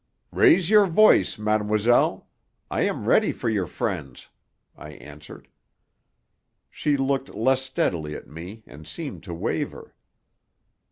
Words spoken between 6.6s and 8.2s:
She looked less steadily